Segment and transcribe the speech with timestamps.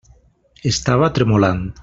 [0.71, 1.65] Estava tremolant.